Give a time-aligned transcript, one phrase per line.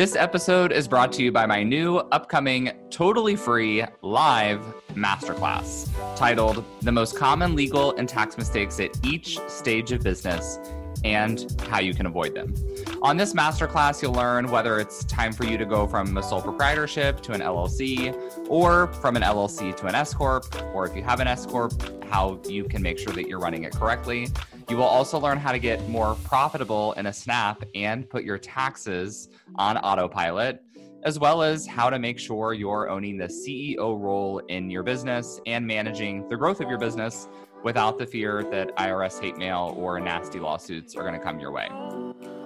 [0.00, 4.62] This episode is brought to you by my new upcoming totally free live
[4.94, 10.58] masterclass titled The Most Common Legal and Tax Mistakes at Each Stage of Business
[11.04, 12.54] and How You Can Avoid Them.
[13.02, 16.40] On this masterclass, you'll learn whether it's time for you to go from a sole
[16.40, 21.02] proprietorship to an LLC or from an LLC to an S Corp, or if you
[21.02, 21.74] have an S Corp,
[22.04, 24.28] how you can make sure that you're running it correctly.
[24.70, 28.38] You will also learn how to get more profitable in a snap and put your
[28.38, 30.62] taxes on autopilot,
[31.02, 35.40] as well as how to make sure you're owning the CEO role in your business
[35.44, 37.26] and managing the growth of your business
[37.64, 41.50] without the fear that IRS hate mail or nasty lawsuits are going to come your
[41.50, 41.68] way.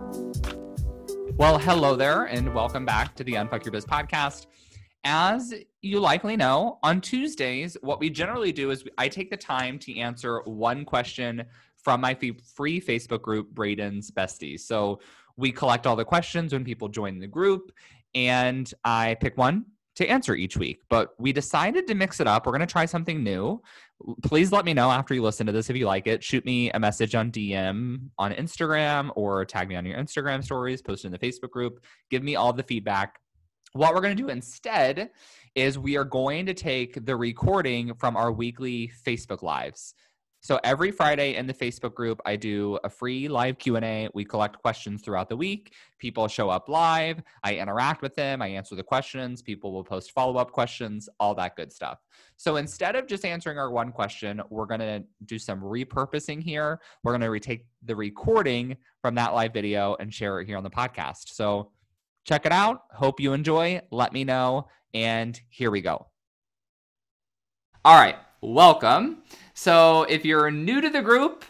[1.37, 4.47] Well, hello there, and welcome back to the Unfuck Your Biz podcast.
[5.07, 5.53] As
[5.83, 9.99] you likely know, on Tuesdays, what we generally do is I take the time to
[9.99, 11.43] answer one question
[11.77, 12.17] from my
[12.55, 14.61] free Facebook group, Braden's Besties.
[14.61, 14.99] So
[15.37, 17.71] we collect all the questions when people join the group,
[18.15, 19.65] and I pick one
[19.97, 20.81] to answer each week.
[20.89, 22.47] But we decided to mix it up.
[22.47, 23.61] We're going to try something new.
[24.23, 26.23] Please let me know after you listen to this if you like it.
[26.23, 30.81] Shoot me a message on DM on Instagram or tag me on your Instagram stories,
[30.81, 31.79] post in the Facebook group.
[32.09, 33.19] Give me all the feedback.
[33.75, 35.09] What we're going to do instead
[35.53, 39.95] is we are going to take the recording from our weekly Facebook lives.
[40.39, 44.07] So every Friday in the Facebook group, I do a free live Q&A.
[44.13, 45.73] We collect questions throughout the week.
[45.99, 47.21] People show up live.
[47.43, 48.41] I interact with them.
[48.41, 49.41] I answer the questions.
[49.41, 51.99] People will post follow-up questions, all that good stuff.
[52.37, 56.79] So instead of just answering our one question, we're going to do some repurposing here.
[57.03, 60.63] We're going to retake the recording from that live video and share it here on
[60.63, 61.33] the podcast.
[61.33, 61.71] So
[62.25, 62.81] check it out.
[62.91, 63.81] Hope you enjoy.
[63.91, 64.67] Let me know.
[64.93, 66.07] And here we go.
[67.85, 68.17] All right.
[68.41, 69.23] Welcome.
[69.53, 71.45] So if you're new to the group,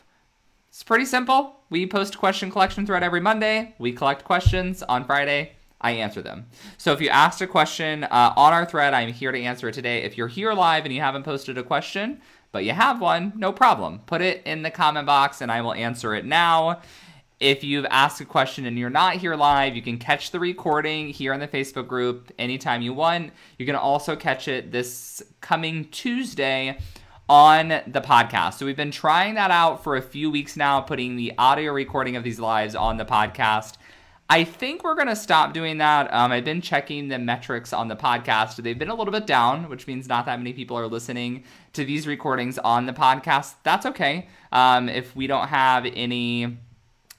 [0.69, 1.55] it's pretty simple.
[1.69, 3.73] We post a question collection thread every Monday.
[3.79, 5.53] We collect questions on Friday.
[5.81, 6.47] I answer them.
[6.77, 9.73] So if you asked a question uh, on our thread, I'm here to answer it
[9.73, 10.03] today.
[10.03, 12.21] If you're here live and you haven't posted a question,
[12.51, 13.99] but you have one, no problem.
[14.05, 16.81] Put it in the comment box and I will answer it now.
[17.39, 21.09] If you've asked a question and you're not here live, you can catch the recording
[21.09, 23.33] here in the Facebook group anytime you want.
[23.57, 26.77] You can also catch it this coming Tuesday
[27.27, 28.53] on the podcast.
[28.53, 32.15] So we've been trying that out for a few weeks now, putting the audio recording
[32.15, 33.73] of these lives on the podcast.
[34.29, 36.11] I think we're going to stop doing that.
[36.13, 38.63] Um, I've been checking the metrics on the podcast.
[38.63, 41.83] They've been a little bit down, which means not that many people are listening to
[41.83, 43.55] these recordings on the podcast.
[43.63, 44.29] That's okay.
[44.53, 46.57] Um, if we don't have any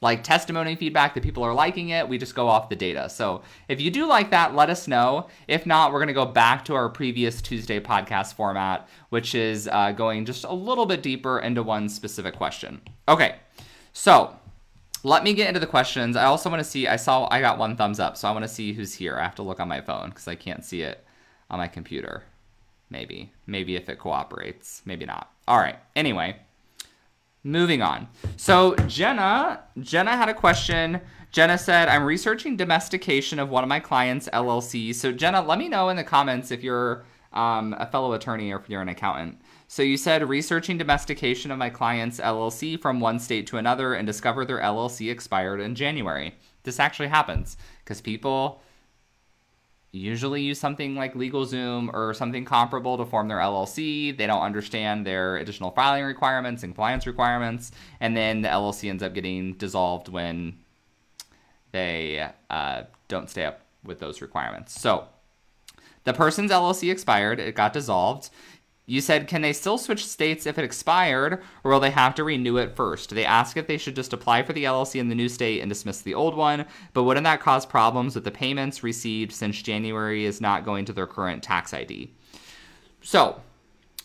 [0.06, 2.08] like testimony feedback that people are liking it.
[2.08, 3.10] We just go off the data.
[3.10, 5.26] So if you do like that, let us know.
[5.48, 9.66] If not, we're going to go back to our previous Tuesday podcast format, which is
[9.66, 12.80] uh, going just a little bit deeper into one specific question.
[13.08, 13.34] Okay,
[13.92, 14.36] so
[15.02, 16.14] let me get into the questions.
[16.14, 18.44] I also want to see, I saw I got one thumbs up, so I want
[18.44, 19.16] to see who's here.
[19.16, 21.04] I have to look on my phone because I can't see it
[21.50, 22.22] on my computer.
[22.90, 23.32] Maybe.
[23.44, 24.82] Maybe if it cooperates.
[24.84, 25.32] Maybe not.
[25.48, 25.80] All right.
[25.96, 26.36] Anyway.
[27.46, 28.08] Moving on.
[28.36, 31.00] So Jenna, Jenna had a question.
[31.30, 35.68] Jenna said, "I'm researching domestication of one of my clients' LLCs." So Jenna, let me
[35.68, 39.40] know in the comments if you're um, a fellow attorney or if you're an accountant.
[39.68, 44.08] So you said researching domestication of my client's LLC from one state to another and
[44.08, 46.34] discover their LLC expired in January.
[46.64, 48.60] This actually happens because people
[49.96, 54.16] usually use something like LegalZoom or something comparable to form their LLC.
[54.16, 59.02] They don't understand their additional filing requirements and compliance requirements, and then the LLC ends
[59.02, 60.58] up getting dissolved when
[61.72, 64.80] they uh, don't stay up with those requirements.
[64.80, 65.06] So
[66.04, 68.30] the person's LLC expired, it got dissolved.
[68.88, 72.24] You said, can they still switch states if it expired, or will they have to
[72.24, 73.10] renew it first?
[73.10, 75.68] They ask if they should just apply for the LLC in the new state and
[75.68, 80.24] dismiss the old one, but wouldn't that cause problems with the payments received since January
[80.24, 82.12] is not going to their current tax ID?
[83.02, 83.40] So,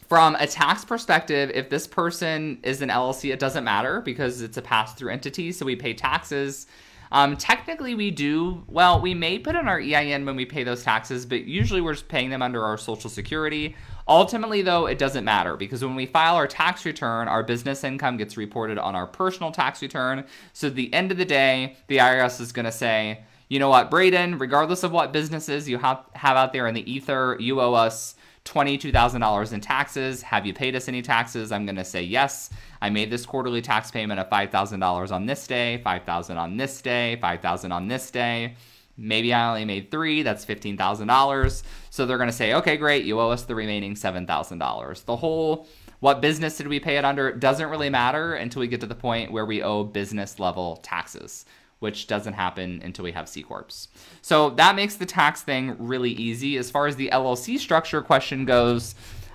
[0.09, 4.57] from a tax perspective, if this person is an LLC, it doesn't matter because it's
[4.57, 6.65] a pass through entity, so we pay taxes.
[7.11, 10.83] Um, technically, we do, well, we may put in our EIN when we pay those
[10.83, 13.75] taxes, but usually we're just paying them under our Social Security
[14.11, 18.17] Ultimately, though, it doesn't matter because when we file our tax return, our business income
[18.17, 20.25] gets reported on our personal tax return.
[20.53, 23.69] So at the end of the day, the IRS is going to say, you know
[23.69, 27.61] what, Braden, regardless of what businesses you have, have out there in the ether, you
[27.61, 28.15] owe us
[28.45, 30.21] $22,000 in taxes.
[30.23, 31.51] Have you paid us any taxes?
[31.51, 32.49] I'm going to say yes.
[32.81, 37.17] I made this quarterly tax payment of $5,000 on this day, 5,000 on this day,
[37.21, 38.55] 5,000 on this day.
[38.97, 41.63] Maybe I only made 3, that's $15,000.
[41.89, 45.67] So they're going to say, "Okay, great, you owe us the remaining $7,000." The whole
[46.01, 48.95] what business did we pay it under doesn't really matter until we get to the
[48.95, 51.45] point where we owe business level taxes
[51.81, 53.87] which doesn't happen until we have C Corps.
[54.21, 56.57] So that makes the tax thing really easy.
[56.57, 58.93] As far as the LLC structure question goes,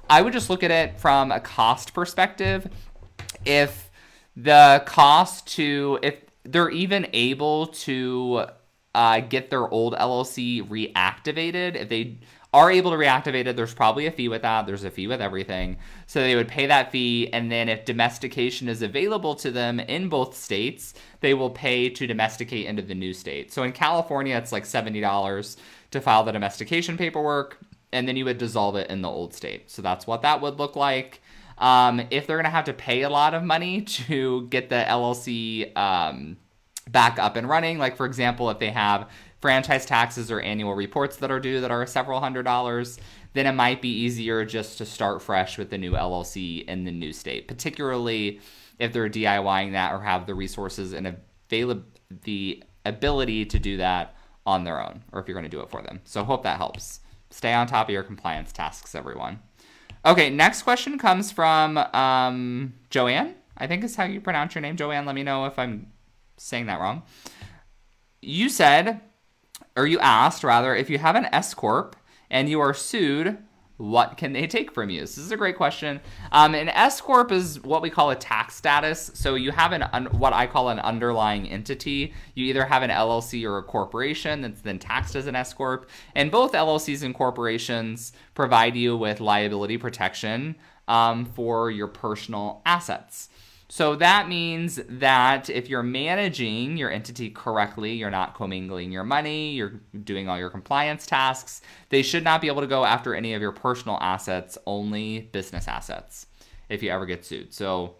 [0.08, 2.68] I would just look at it from a cost perspective.
[3.44, 3.90] If
[4.36, 8.46] the cost to, if they're even able to
[8.94, 12.18] uh, get their old LLC reactivated, if they
[12.56, 14.66] are able to reactivate it, there's probably a fee with that.
[14.66, 15.76] There's a fee with everything.
[16.06, 17.28] So they would pay that fee.
[17.30, 22.06] And then if domestication is available to them in both states, they will pay to
[22.06, 23.52] domesticate into the new state.
[23.52, 25.56] So in California, it's like $70
[25.90, 27.58] to file the domestication paperwork.
[27.92, 29.70] And then you would dissolve it in the old state.
[29.70, 31.20] So that's what that would look like.
[31.58, 34.82] Um, if they're going to have to pay a lot of money to get the
[34.88, 36.38] LLC um,
[36.88, 41.16] back up and running, like for example, if they have franchise taxes or annual reports
[41.16, 42.98] that are due that are several hundred dollars,
[43.34, 46.90] then it might be easier just to start fresh with the new LLC in the
[46.90, 48.40] new state, particularly
[48.78, 51.82] if they're DIYing that or have the resources and avail-
[52.22, 54.14] the ability to do that
[54.46, 56.00] on their own, or if you're going to do it for them.
[56.04, 57.00] So, hope that helps.
[57.30, 59.40] Stay on top of your compliance tasks, everyone.
[60.04, 63.34] Okay, next question comes from um, Joanne.
[63.58, 65.04] I think is how you pronounce your name, Joanne.
[65.04, 65.90] Let me know if I'm
[66.36, 67.02] saying that wrong.
[68.22, 69.00] You said
[69.76, 71.96] or you asked rather, if you have an S corp
[72.30, 73.38] and you are sued,
[73.76, 75.02] what can they take from you?
[75.02, 76.00] This is a great question.
[76.32, 79.10] Um, an S corp is what we call a tax status.
[79.14, 82.14] So you have an un- what I call an underlying entity.
[82.34, 85.90] You either have an LLC or a corporation that's then taxed as an S corp,
[86.14, 90.56] and both LLCs and corporations provide you with liability protection
[90.88, 93.28] um, for your personal assets.
[93.68, 99.52] So that means that if you're managing your entity correctly, you're not commingling your money,
[99.52, 103.34] you're doing all your compliance tasks, they should not be able to go after any
[103.34, 106.26] of your personal assets, only business assets
[106.68, 107.52] if you ever get sued.
[107.52, 107.96] So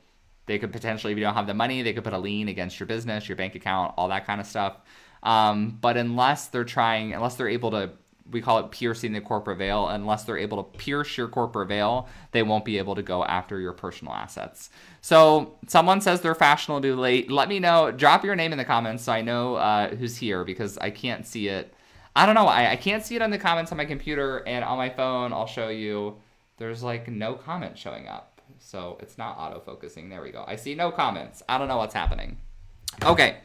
[0.46, 2.78] they could potentially, if you don't have the money, they could put a lien against
[2.78, 4.76] your business, your bank account, all that kind of stuff.
[5.24, 7.90] Um, but unless they're trying, unless they're able to
[8.30, 9.88] we call it piercing the corporate veil.
[9.88, 13.60] Unless they're able to pierce your corporate veil, they won't be able to go after
[13.60, 14.70] your personal assets.
[15.00, 17.30] So, someone says they're fashionably late.
[17.30, 17.92] Let me know.
[17.92, 21.26] Drop your name in the comments so I know uh, who's here because I can't
[21.26, 21.72] see it.
[22.14, 22.46] I don't know.
[22.46, 25.32] I, I can't see it on the comments on my computer and on my phone.
[25.32, 26.16] I'll show you.
[26.58, 28.40] There's like no comment showing up.
[28.58, 30.08] So, it's not auto focusing.
[30.08, 30.44] There we go.
[30.46, 31.42] I see no comments.
[31.48, 32.38] I don't know what's happening.
[33.04, 33.38] Okay.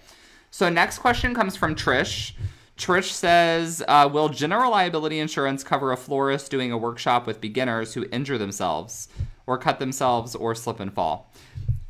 [0.50, 2.34] So, next question comes from Trish.
[2.82, 7.94] Trish says, uh, "Will general liability insurance cover a florist doing a workshop with beginners
[7.94, 9.08] who injure themselves,
[9.46, 11.32] or cut themselves, or slip and fall?"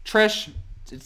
[0.04, 0.52] Trish,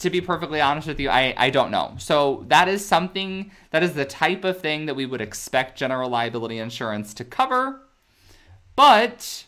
[0.00, 1.94] to be perfectly honest with you, I, I don't know.
[1.98, 6.10] So that is something that is the type of thing that we would expect general
[6.10, 7.82] liability insurance to cover,
[8.74, 9.44] but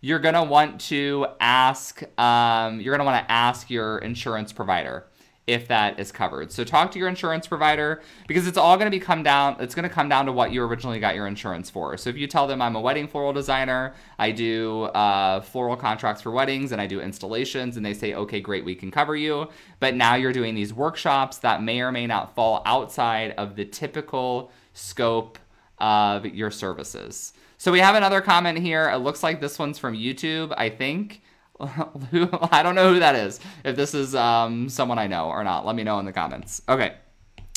[0.00, 5.06] you're gonna want to ask um, you're gonna want to ask your insurance provider
[5.48, 6.52] if that is covered.
[6.52, 9.74] So talk to your insurance provider because it's all going to be come down it's
[9.74, 11.96] going to come down to what you originally got your insurance for.
[11.96, 16.22] So if you tell them I'm a wedding floral designer, I do uh, floral contracts
[16.22, 19.48] for weddings and I do installations and they say okay great we can cover you,
[19.80, 23.64] but now you're doing these workshops that may or may not fall outside of the
[23.64, 25.38] typical scope
[25.78, 27.32] of your services.
[27.56, 28.88] So we have another comment here.
[28.88, 31.22] It looks like this one's from YouTube, I think.
[31.60, 33.40] I don't know who that is.
[33.64, 36.62] If this is um, someone I know or not, let me know in the comments.
[36.68, 36.94] Okay.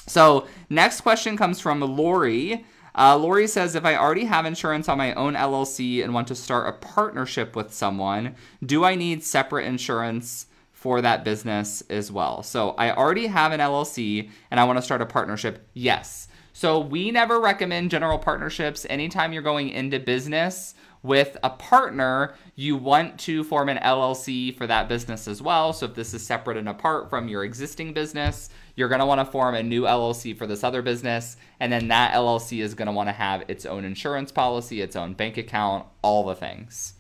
[0.08, 2.66] So next question comes from Lori.
[2.98, 6.36] Uh, Lori says, if I already have insurance on my own LLC and want to
[6.36, 12.44] start a partnership with someone, do I need separate insurance for that business as well?
[12.44, 15.70] So I already have an LLC and I want to start a partnership.
[15.74, 16.28] Yes.
[16.54, 22.76] So we never recommend general partnerships anytime you're going into business with a partner, you
[22.76, 25.74] want to form an LLC for that business as well.
[25.74, 29.20] So if this is separate and apart from your existing business, you're going to want
[29.20, 31.38] to form a new LLC for this other business.
[31.60, 34.96] And then that LLC is going to want to have its own insurance policy, its
[34.96, 36.94] own bank account, all the things.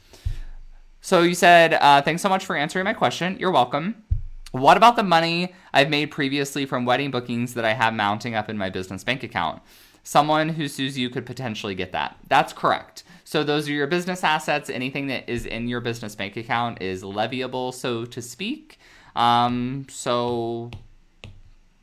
[1.01, 3.37] So you said, uh, thanks so much for answering my question.
[3.39, 4.03] You're welcome.
[4.51, 8.49] What about the money I've made previously from wedding bookings that I have mounting up
[8.49, 9.61] in my business bank account?
[10.03, 12.17] Someone who sues you could potentially get that.
[12.27, 13.03] That's correct.
[13.31, 14.69] So those are your business assets.
[14.69, 18.77] Anything that is in your business bank account is leviable, so to speak.
[19.15, 20.69] Um, so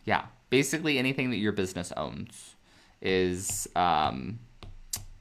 [0.04, 2.54] yeah, basically anything that your business owns
[3.00, 4.40] is um,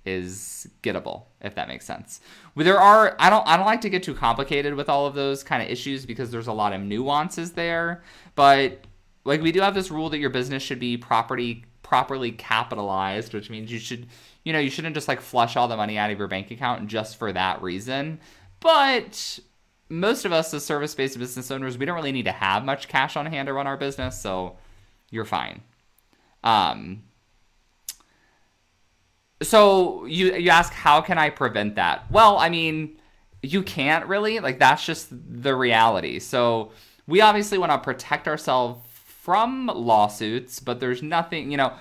[0.03, 2.19] is gettable if that makes sense
[2.55, 5.43] there are i don't i don't like to get too complicated with all of those
[5.43, 8.01] kind of issues because there's a lot of nuances there
[8.35, 8.85] but
[9.25, 13.49] like we do have this rule that your business should be property properly capitalized which
[13.49, 14.07] means you should
[14.43, 16.87] you know you shouldn't just like flush all the money out of your bank account
[16.87, 18.19] just for that reason
[18.59, 19.39] but
[19.89, 23.15] most of us as service-based business owners we don't really need to have much cash
[23.15, 24.57] on hand to run our business so
[25.09, 25.61] you're fine
[26.43, 27.01] um
[29.41, 32.09] so you you ask how can I prevent that?
[32.11, 32.97] Well, I mean,
[33.41, 34.39] you can't really.
[34.39, 36.19] Like that's just the reality.
[36.19, 36.71] So
[37.07, 38.86] we obviously want to protect ourselves
[39.27, 41.73] from lawsuits, but there's nothing, you know,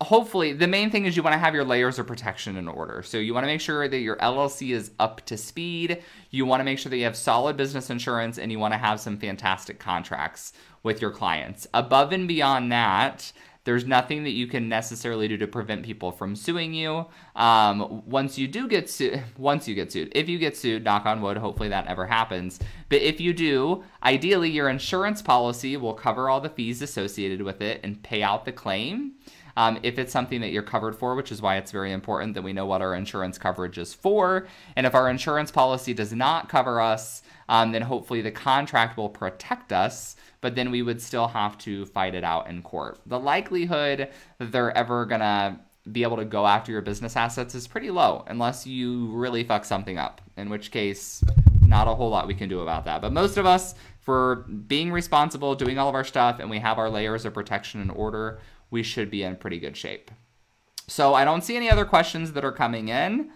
[0.00, 3.02] hopefully the main thing is you want to have your layers of protection in order.
[3.02, 6.00] So you want to make sure that your LLC is up to speed.
[6.30, 8.78] You want to make sure that you have solid business insurance and you want to
[8.78, 10.52] have some fantastic contracts
[10.84, 11.66] with your clients.
[11.74, 13.32] Above and beyond that,
[13.66, 17.04] there's nothing that you can necessarily do to prevent people from suing you.
[17.34, 21.04] Um, once you do get sued, once you get sued, if you get sued, knock
[21.04, 22.60] on wood, hopefully that never happens.
[22.88, 27.60] But if you do, ideally your insurance policy will cover all the fees associated with
[27.60, 29.14] it and pay out the claim.
[29.56, 32.42] Um, if it's something that you're covered for, which is why it's very important that
[32.42, 34.46] we know what our insurance coverage is for.
[34.76, 39.08] And if our insurance policy does not cover us, um, then hopefully the contract will
[39.08, 43.00] protect us but then we would still have to fight it out in court.
[43.06, 44.08] The likelihood
[44.38, 45.58] that they're ever gonna
[45.90, 49.64] be able to go after your business assets is pretty low unless you really fuck
[49.64, 51.22] something up, in which case,
[51.62, 53.00] not a whole lot we can do about that.
[53.00, 54.36] But most of us, for
[54.68, 57.90] being responsible, doing all of our stuff, and we have our layers of protection in
[57.90, 58.38] order,
[58.70, 60.10] we should be in pretty good shape.
[60.88, 63.30] So I don't see any other questions that are coming in.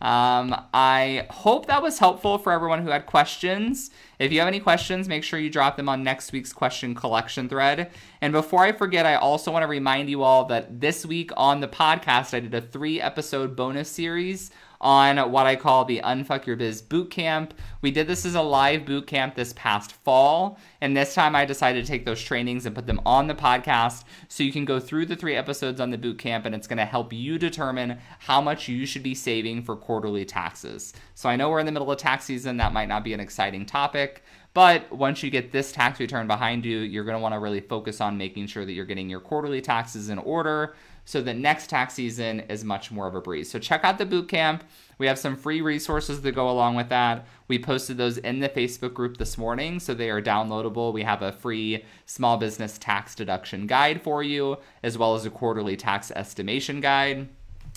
[0.00, 3.90] Um, I hope that was helpful for everyone who had questions.
[4.18, 7.48] If you have any questions, make sure you drop them on next week's question collection
[7.48, 7.90] thread.
[8.20, 11.60] And before I forget, I also want to remind you all that this week on
[11.60, 16.46] the podcast, I did a three episode bonus series on what I call the Unfuck
[16.46, 17.52] Your Biz Boot Camp.
[17.82, 21.44] We did this as a live boot camp this past fall, and this time I
[21.44, 24.80] decided to take those trainings and put them on the podcast so you can go
[24.80, 27.98] through the three episodes on the boot camp and it's going to help you determine
[28.20, 30.94] how much you should be saving for quarterly taxes.
[31.14, 33.20] So I know we're in the middle of tax season, that might not be an
[33.20, 34.22] exciting topic.
[34.52, 37.60] But once you get this tax return behind you, you're going to want to really
[37.60, 41.70] focus on making sure that you're getting your quarterly taxes in order so the next
[41.70, 43.50] tax season is much more of a breeze.
[43.50, 44.64] So check out the boot camp.
[44.98, 47.26] We have some free resources that go along with that.
[47.48, 50.92] We posted those in the Facebook group this morning, so they are downloadable.
[50.92, 55.30] We have a free small business tax deduction guide for you, as well as a
[55.30, 57.28] quarterly tax estimation guide.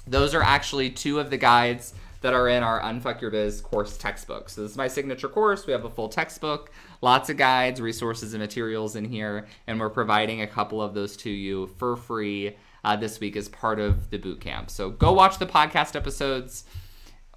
[0.05, 3.97] Those are actually two of the guides that are in our Unfuck Your Biz course
[3.97, 4.49] textbook.
[4.49, 5.67] So this is my signature course.
[5.67, 9.89] We have a full textbook, lots of guides, resources, and materials in here, and we're
[9.89, 14.09] providing a couple of those to you for free uh, this week as part of
[14.09, 14.69] the boot camp.
[14.69, 16.65] So go watch the podcast episodes,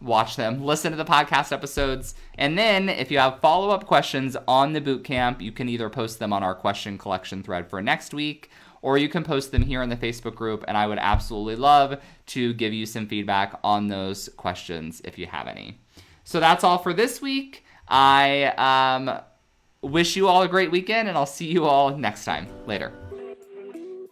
[0.00, 4.36] watch them, listen to the podcast episodes, and then if you have follow up questions
[4.48, 7.80] on the boot camp, you can either post them on our question collection thread for
[7.82, 8.50] next week.
[8.82, 12.00] Or you can post them here in the Facebook group, and I would absolutely love
[12.26, 15.80] to give you some feedback on those questions if you have any.
[16.22, 17.64] So that's all for this week.
[17.88, 19.20] I um,
[19.82, 22.46] wish you all a great weekend, and I'll see you all next time.
[22.66, 23.05] Later.